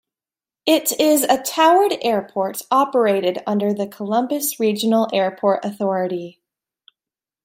It 0.65 0.99
is 0.99 1.21
a 1.25 1.39
towered 1.43 1.95
airport 2.01 2.63
operated 2.71 3.43
under 3.45 3.71
the 3.71 3.85
Columbus 3.85 4.59
Regional 4.59 5.07
Airport 5.13 5.63
Authority. 5.63 6.41